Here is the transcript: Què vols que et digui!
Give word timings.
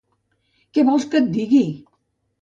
Què 0.77 0.85
vols 0.89 1.05
que 1.11 1.21
et 1.25 1.31
digui! 1.37 1.63